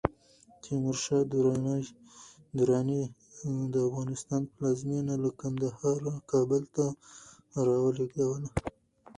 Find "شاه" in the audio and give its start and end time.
1.03-1.23